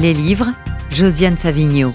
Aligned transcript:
Les 0.00 0.14
livres, 0.14 0.48
Josiane 0.90 1.36
Savigno. 1.36 1.92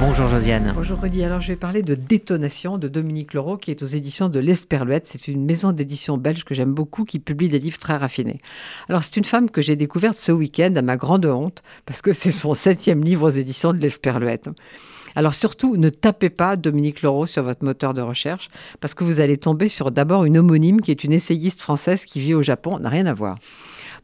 Bonjour 0.00 0.26
Josiane. 0.28 0.72
Bonjour 0.74 0.98
Rudy. 0.98 1.22
Alors 1.22 1.42
je 1.42 1.48
vais 1.48 1.56
parler 1.56 1.82
de 1.82 1.94
Détonation 1.94 2.78
de 2.78 2.88
Dominique 2.88 3.34
Leroux 3.34 3.58
qui 3.58 3.70
est 3.70 3.82
aux 3.82 3.86
éditions 3.86 4.30
de 4.30 4.38
l'Esperluette. 4.38 5.06
C'est 5.06 5.28
une 5.28 5.44
maison 5.44 5.72
d'édition 5.72 6.16
belge 6.16 6.44
que 6.44 6.54
j'aime 6.54 6.72
beaucoup 6.72 7.04
qui 7.04 7.18
publie 7.18 7.48
des 7.48 7.58
livres 7.58 7.76
très 7.76 7.98
raffinés. 7.98 8.40
Alors 8.88 9.02
c'est 9.02 9.18
une 9.18 9.26
femme 9.26 9.50
que 9.50 9.60
j'ai 9.60 9.76
découverte 9.76 10.16
ce 10.16 10.32
week-end 10.32 10.72
à 10.76 10.80
ma 10.80 10.96
grande 10.96 11.26
honte 11.26 11.62
parce 11.84 12.00
que 12.00 12.14
c'est 12.14 12.30
son 12.30 12.54
septième 12.54 13.04
livre 13.04 13.28
aux 13.28 13.30
éditions 13.30 13.74
de 13.74 13.80
l'Esperluette. 13.80 14.48
Alors 15.14 15.34
surtout, 15.34 15.76
ne 15.76 15.90
tapez 15.90 16.30
pas 16.30 16.56
Dominique 16.56 17.02
Leroux 17.02 17.26
sur 17.26 17.42
votre 17.42 17.66
moteur 17.66 17.92
de 17.92 18.00
recherche 18.00 18.48
parce 18.80 18.94
que 18.94 19.04
vous 19.04 19.20
allez 19.20 19.36
tomber 19.36 19.68
sur 19.68 19.90
d'abord 19.90 20.24
une 20.24 20.38
homonyme 20.38 20.80
qui 20.80 20.90
est 20.90 21.04
une 21.04 21.12
essayiste 21.12 21.60
française 21.60 22.06
qui 22.06 22.18
vit 22.18 22.32
au 22.32 22.40
Japon. 22.40 22.78
N'a 22.78 22.88
rien 22.88 23.04
à 23.04 23.12
voir. 23.12 23.36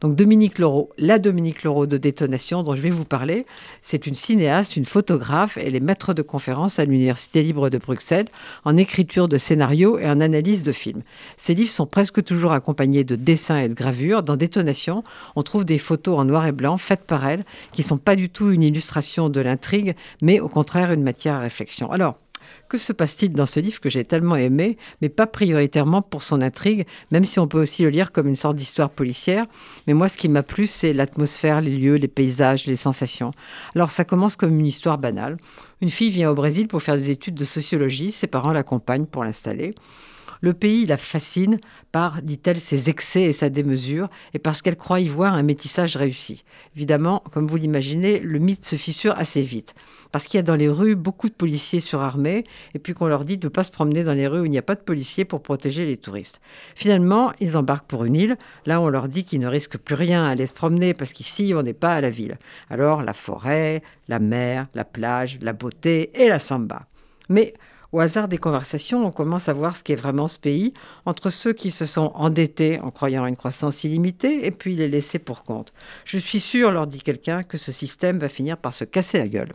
Donc 0.01 0.15
Dominique 0.15 0.59
Leroux, 0.59 0.89
la 0.97 1.19
Dominique 1.19 1.63
Leroux 1.63 1.85
de 1.87 1.97
Détonation 1.97 2.63
dont 2.63 2.75
je 2.75 2.81
vais 2.81 2.89
vous 2.89 3.05
parler, 3.05 3.45
c'est 3.81 4.07
une 4.07 4.15
cinéaste, 4.15 4.75
une 4.75 4.85
photographe, 4.85 5.57
elle 5.57 5.75
est 5.75 5.79
maître 5.79 6.13
de 6.13 6.21
conférence 6.21 6.79
à 6.79 6.85
l'Université 6.85 7.43
libre 7.43 7.69
de 7.69 7.77
Bruxelles 7.77 8.27
en 8.65 8.77
écriture 8.77 9.27
de 9.27 9.37
scénarios 9.37 9.97
et 9.99 10.07
en 10.07 10.21
analyse 10.21 10.63
de 10.63 10.71
films. 10.71 11.01
Ses 11.37 11.55
livres 11.55 11.71
sont 11.71 11.87
presque 11.87 12.23
toujours 12.23 12.51
accompagnés 12.51 13.03
de 13.03 13.15
dessins 13.15 13.59
et 13.59 13.69
de 13.69 13.73
gravures. 13.73 14.23
Dans 14.23 14.37
Détonation, 14.37 15.03
on 15.35 15.43
trouve 15.43 15.65
des 15.65 15.77
photos 15.77 16.19
en 16.19 16.25
noir 16.25 16.45
et 16.45 16.51
blanc 16.51 16.77
faites 16.77 17.03
par 17.03 17.27
elle 17.27 17.43
qui 17.71 17.83
sont 17.83 17.97
pas 17.97 18.15
du 18.15 18.29
tout 18.29 18.51
une 18.51 18.63
illustration 18.63 19.29
de 19.29 19.41
l'intrigue, 19.41 19.95
mais 20.21 20.39
au 20.39 20.49
contraire 20.49 20.91
une 20.91 21.03
matière 21.03 21.35
à 21.35 21.39
réflexion. 21.39 21.91
Alors, 21.91 22.17
que 22.67 22.77
se 22.77 22.93
passe-t-il 22.93 23.33
dans 23.33 23.45
ce 23.45 23.59
livre 23.59 23.79
que 23.79 23.89
j'ai 23.89 24.03
tellement 24.03 24.35
aimé, 24.35 24.77
mais 25.01 25.09
pas 25.09 25.27
prioritairement 25.27 26.01
pour 26.01 26.23
son 26.23 26.41
intrigue, 26.41 26.85
même 27.11 27.23
si 27.23 27.39
on 27.39 27.47
peut 27.47 27.61
aussi 27.61 27.83
le 27.83 27.89
lire 27.89 28.11
comme 28.11 28.27
une 28.27 28.35
sorte 28.35 28.55
d'histoire 28.55 28.89
policière. 28.89 29.45
Mais 29.87 29.93
moi, 29.93 30.09
ce 30.09 30.17
qui 30.17 30.29
m'a 30.29 30.43
plu, 30.43 30.67
c'est 30.67 30.93
l'atmosphère, 30.93 31.61
les 31.61 31.75
lieux, 31.75 31.95
les 31.95 32.07
paysages, 32.07 32.65
les 32.65 32.75
sensations. 32.75 33.31
Alors, 33.75 33.91
ça 33.91 34.05
commence 34.05 34.35
comme 34.35 34.59
une 34.59 34.65
histoire 34.65 34.97
banale. 34.97 35.37
Une 35.81 35.89
fille 35.89 36.09
vient 36.09 36.31
au 36.31 36.35
Brésil 36.35 36.67
pour 36.67 36.81
faire 36.81 36.95
des 36.95 37.11
études 37.11 37.35
de 37.35 37.45
sociologie. 37.45 38.11
Ses 38.11 38.27
parents 38.27 38.51
l'accompagnent 38.51 39.05
pour 39.05 39.23
l'installer. 39.23 39.73
Le 40.41 40.53
pays 40.53 40.85
la 40.85 40.97
fascine 40.97 41.59
par, 41.91 42.21
dit-elle, 42.21 42.59
ses 42.59 42.89
excès 42.89 43.23
et 43.23 43.33
sa 43.33 43.49
démesure, 43.49 44.09
et 44.33 44.39
parce 44.39 44.61
qu'elle 44.61 44.75
croit 44.75 44.99
y 44.99 45.07
voir 45.07 45.33
un 45.33 45.43
métissage 45.43 45.95
réussi. 45.95 46.43
Évidemment, 46.75 47.23
comme 47.31 47.47
vous 47.47 47.57
l'imaginez, 47.57 48.19
le 48.19 48.39
mythe 48.39 48.65
se 48.65 48.75
fissure 48.75 49.15
assez 49.17 49.41
vite, 49.41 49.73
parce 50.11 50.25
qu'il 50.25 50.37
y 50.37 50.39
a 50.39 50.43
dans 50.43 50.55
les 50.55 50.69
rues 50.69 50.95
beaucoup 50.95 51.29
de 51.29 51.33
policiers 51.33 51.79
surarmés, 51.79 52.43
et 52.73 52.79
puis 52.79 52.93
qu'on 52.93 53.07
leur 53.07 53.25
dit 53.25 53.37
de 53.37 53.47
ne 53.47 53.51
pas 53.51 53.63
se 53.63 53.71
promener 53.71 54.03
dans 54.03 54.13
les 54.13 54.27
rues 54.27 54.41
où 54.41 54.45
il 54.45 54.51
n'y 54.51 54.57
a 54.57 54.63
pas 54.63 54.75
de 54.75 54.81
policiers 54.81 55.25
pour 55.25 55.41
protéger 55.41 55.85
les 55.85 55.97
touristes. 55.97 56.41
Finalement, 56.75 57.33
ils 57.39 57.57
embarquent 57.57 57.87
pour 57.87 58.05
une 58.05 58.15
île, 58.15 58.37
là 58.65 58.81
on 58.81 58.89
leur 58.89 59.07
dit 59.07 59.23
qu'ils 59.23 59.39
ne 59.39 59.47
risquent 59.47 59.77
plus 59.77 59.95
rien 59.95 60.25
à 60.25 60.29
aller 60.29 60.45
se 60.45 60.53
promener, 60.53 60.93
parce 60.93 61.13
qu'ici 61.13 61.53
on 61.55 61.63
n'est 61.63 61.73
pas 61.73 61.95
à 61.95 62.01
la 62.01 62.09
ville. 62.09 62.37
Alors 62.69 63.01
la 63.01 63.13
forêt, 63.13 63.81
la 64.07 64.19
mer, 64.19 64.67
la 64.73 64.83
plage, 64.83 65.39
la 65.41 65.53
beauté 65.53 66.11
et 66.13 66.29
la 66.29 66.39
samba. 66.39 66.87
Mais 67.29 67.53
au 67.93 67.99
hasard 67.99 68.27
des 68.27 68.37
conversations, 68.37 69.05
on 69.05 69.11
commence 69.11 69.47
à 69.47 69.53
voir 69.53 69.75
ce 69.75 69.83
qu'est 69.83 69.95
vraiment 69.95 70.27
ce 70.27 70.37
pays 70.37 70.73
entre 71.05 71.29
ceux 71.29 71.53
qui 71.53 71.71
se 71.71 71.85
sont 71.85 72.11
endettés 72.15 72.79
en 72.81 72.91
croyant 72.91 73.23
à 73.23 73.29
une 73.29 73.37
croissance 73.37 73.83
illimitée 73.83 74.45
et 74.45 74.51
puis 74.51 74.75
les 74.75 74.89
laissés 74.89 75.19
pour 75.19 75.43
compte. 75.43 75.73
Je 76.03 76.17
suis 76.17 76.41
sûr, 76.41 76.71
leur 76.71 76.87
dit 76.87 77.01
quelqu'un, 77.01 77.43
que 77.43 77.57
ce 77.57 77.71
système 77.71 78.17
va 78.17 78.29
finir 78.29 78.57
par 78.57 78.73
se 78.73 78.83
casser 78.83 79.19
la 79.19 79.27
gueule. 79.27 79.53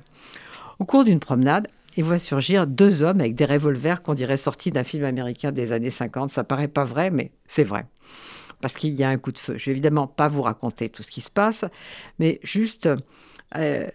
Au 0.78 0.84
cours 0.84 1.04
d'une 1.04 1.20
promenade, 1.20 1.68
il 1.96 2.04
voit 2.04 2.18
surgir 2.18 2.66
deux 2.66 3.02
hommes 3.02 3.20
avec 3.20 3.34
des 3.34 3.44
revolvers 3.44 4.02
qu'on 4.02 4.14
dirait 4.14 4.38
sortis 4.38 4.70
d'un 4.70 4.84
film 4.84 5.04
américain 5.04 5.52
des 5.52 5.72
années 5.72 5.90
50. 5.90 6.30
Ça 6.30 6.42
paraît 6.42 6.68
pas 6.68 6.84
vrai, 6.84 7.10
mais 7.10 7.32
c'est 7.46 7.64
vrai. 7.64 7.84
Parce 8.62 8.74
qu'il 8.74 8.94
y 8.94 9.04
a 9.04 9.10
un 9.10 9.18
coup 9.18 9.32
de 9.32 9.38
feu. 9.38 9.58
Je 9.58 9.66
vais 9.66 9.72
évidemment 9.72 10.06
pas 10.06 10.28
vous 10.28 10.42
raconter 10.42 10.88
tout 10.88 11.02
ce 11.02 11.10
qui 11.10 11.20
se 11.20 11.30
passe, 11.30 11.64
mais 12.18 12.40
juste 12.42 12.88
euh, 13.56 13.86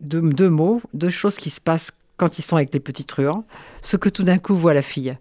deux, 0.00 0.20
deux 0.20 0.50
mots, 0.50 0.80
deux 0.94 1.10
choses 1.10 1.36
qui 1.36 1.50
se 1.50 1.60
passent 1.60 1.92
quand 2.24 2.38
ils 2.38 2.42
sont 2.42 2.56
avec 2.56 2.72
les 2.72 2.80
petits 2.80 3.04
truands, 3.04 3.44
ce 3.82 3.98
que 3.98 4.08
tout 4.08 4.24
d'un 4.24 4.38
coup 4.38 4.56
voit 4.56 4.72
la 4.72 4.80
fille. 4.80 5.14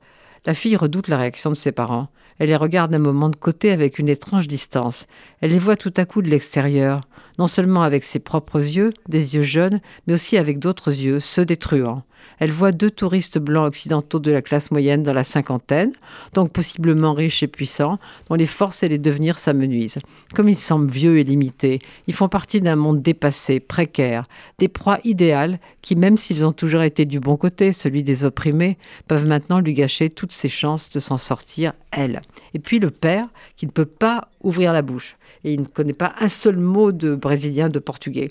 La 0.46 0.54
fille 0.54 0.78
redoute 0.78 1.10
la 1.10 1.18
réaction 1.18 1.50
de 1.50 1.56
ses 1.56 1.74
parents. 1.74 2.08
Elle 2.40 2.48
les 2.48 2.56
regarde 2.56 2.94
un 2.94 3.00
moment 3.00 3.28
de 3.28 3.36
côté 3.36 3.72
avec 3.72 4.00
une 4.00 4.08
étrange 4.08 4.48
distance. 4.48 5.06
Elle 5.42 5.52
les 5.52 5.60
voit 5.60 5.76
tout 5.76 5.92
à 5.98 6.06
coup 6.06 6.22
de 6.22 6.30
l'extérieur, 6.30 7.02
non 7.40 7.48
seulement 7.48 7.84
avec 7.84 8.04
ses 8.04 8.20
propres 8.20 8.60
yeux, 8.60 8.94
des 9.08 9.36
yeux 9.36 9.44
jeunes, 9.44 9.82
mais 10.08 10.14
aussi 10.14 10.38
avec 10.38 10.60
d'autres 10.60 10.92
yeux, 10.92 11.20
ceux 11.20 11.46
des 11.46 11.58
truands. 11.58 12.04
Elle 12.40 12.52
voit 12.52 12.72
deux 12.72 12.92
touristes 12.92 13.38
blancs 13.38 13.68
occidentaux 13.68 14.20
de 14.20 14.32
la 14.32 14.42
classe 14.42 14.72
moyenne 14.72 15.04
dans 15.04 15.14
la 15.14 15.24
cinquantaine, 15.24 15.94
donc 16.34 16.52
possiblement 16.52 17.14
riches 17.14 17.44
et 17.44 17.48
puissants, 17.48 18.00
dont 18.30 18.36
les 18.36 18.46
forces 18.46 18.84
et 18.84 18.90
les 18.90 18.98
devenirs 18.98 19.38
s'amenuisent. 19.38 20.00
Comme 20.34 20.50
ils 20.50 20.58
semblent 20.58 20.92
vieux 20.92 21.20
et 21.20 21.24
limités, 21.24 21.80
ils 22.08 22.14
font 22.14 22.30
partie 22.30 22.62
d'un 22.62 22.76
monde 22.76 23.02
dépassé, 23.02 23.60
précaire, 23.60 24.28
des 24.58 24.68
proies 24.68 25.00
idéales 25.04 25.60
qui, 25.82 25.96
même 25.96 26.18
s'ils 26.18 26.46
ont 26.46 26.52
toujours 26.52 26.82
été 26.82 27.06
du 27.06 27.20
bon 27.20 27.38
côté, 27.38 27.74
celui 27.74 28.04
des 28.04 28.26
opprimés, 28.26 28.78
peuvent 29.08 29.28
maintenant 29.28 29.60
lui 29.60 29.74
gâcher 29.74 30.10
toutes 30.10 30.32
ses 30.32 30.50
chances 30.50 30.90
de 30.90 31.00
s'en 31.00 31.18
sortir, 31.18 31.74
elle. 31.96 32.22
Et 32.54 32.60
puis 32.60 32.80
le 32.80 32.92
père, 32.92 33.28
qui 33.56 33.66
ne 33.66 33.72
peut 33.72 33.86
pas 33.86 34.30
ouvrir 34.42 34.74
la 34.74 34.82
bouche, 34.82 35.16
et 35.44 35.54
il 35.54 35.62
ne 35.62 35.66
connaît 35.66 35.94
pas 35.94 36.14
un 36.20 36.28
seul 36.28 36.58
mot 36.58 36.92
de 36.92 37.16
brésilien, 37.16 37.70
de 37.70 37.80
portugais. 37.80 38.30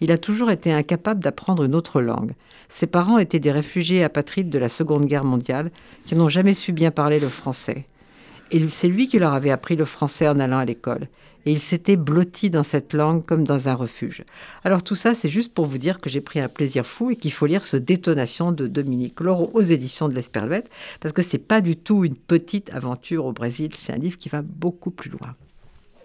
Il 0.00 0.12
a 0.12 0.18
toujours 0.18 0.50
été 0.50 0.72
incapable 0.72 1.22
d'apprendre 1.22 1.64
une 1.64 1.74
autre 1.74 2.00
langue. 2.00 2.32
Ses 2.68 2.86
parents 2.86 3.18
étaient 3.18 3.38
des 3.38 3.52
réfugiés 3.52 4.02
apatrides 4.02 4.50
de 4.50 4.58
la 4.58 4.68
Seconde 4.68 5.06
Guerre 5.06 5.24
mondiale 5.24 5.70
qui 6.06 6.16
n'ont 6.16 6.28
jamais 6.28 6.54
su 6.54 6.72
bien 6.72 6.90
parler 6.90 7.20
le 7.20 7.28
français. 7.28 7.86
Et 8.50 8.68
c'est 8.68 8.88
lui 8.88 9.08
qui 9.08 9.18
leur 9.18 9.32
avait 9.32 9.50
appris 9.50 9.76
le 9.76 9.84
français 9.84 10.28
en 10.28 10.40
allant 10.40 10.58
à 10.58 10.64
l'école. 10.64 11.08
Et 11.46 11.52
il 11.52 11.60
s'était 11.60 11.96
blotti 11.96 12.50
dans 12.50 12.62
cette 12.62 12.94
langue 12.94 13.24
comme 13.24 13.44
dans 13.44 13.68
un 13.68 13.74
refuge. 13.74 14.24
Alors 14.64 14.82
tout 14.82 14.94
ça, 14.94 15.14
c'est 15.14 15.28
juste 15.28 15.52
pour 15.52 15.66
vous 15.66 15.78
dire 15.78 16.00
que 16.00 16.10
j'ai 16.10 16.20
pris 16.20 16.40
un 16.40 16.48
plaisir 16.48 16.86
fou 16.86 17.10
et 17.10 17.16
qu'il 17.16 17.32
faut 17.32 17.46
lire 17.46 17.66
ce 17.66 17.76
Détonation 17.76 18.52
de 18.52 18.66
Dominique 18.66 19.20
Laurent 19.20 19.50
aux 19.52 19.62
éditions 19.62 20.08
de 20.08 20.14
l'Esperluette, 20.14 20.70
parce 21.00 21.12
que 21.12 21.22
c'est 21.22 21.38
pas 21.38 21.60
du 21.60 21.76
tout 21.76 22.04
une 22.04 22.16
petite 22.16 22.70
aventure 22.72 23.26
au 23.26 23.32
Brésil, 23.32 23.70
c'est 23.76 23.92
un 23.92 23.98
livre 23.98 24.18
qui 24.18 24.28
va 24.28 24.42
beaucoup 24.42 24.90
plus 24.90 25.10
loin. 25.10 25.34